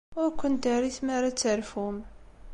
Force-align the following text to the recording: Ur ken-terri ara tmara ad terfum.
Ur 0.21 0.29
ken-terri 0.39 0.79
ara 0.91 0.95
tmara 0.97 1.27
ad 1.31 1.37
terfum. 1.37 1.97